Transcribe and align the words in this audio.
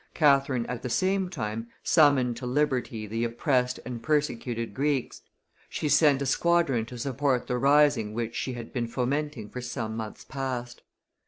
Catherine 0.15 0.65
at 0.65 0.81
the 0.81 0.89
same 0.89 1.29
time 1.29 1.67
summoned 1.83 2.35
to 2.37 2.47
liberty 2.47 3.05
the 3.05 3.23
oppressed 3.23 3.79
and 3.85 4.01
persecuted 4.01 4.73
Greeks; 4.73 5.21
she 5.69 5.89
sent 5.89 6.23
a 6.23 6.25
squadron 6.25 6.87
to 6.87 6.97
support 6.97 7.45
the 7.45 7.59
rising 7.59 8.15
which 8.15 8.33
she 8.33 8.53
had 8.53 8.73
been 8.73 8.87
fomenting 8.87 9.47
for 9.47 9.61
some 9.61 9.95
months 9.95 10.23
past. 10.25 10.81